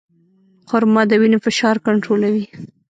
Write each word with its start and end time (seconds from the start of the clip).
خرما 0.69 1.01
د 1.09 1.11
وینې 1.21 1.37
فشار 1.45 1.75
کنټرولوي. 1.85 2.45